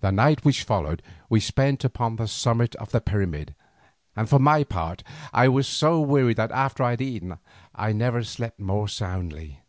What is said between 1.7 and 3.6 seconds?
upon the summit of the pyramid,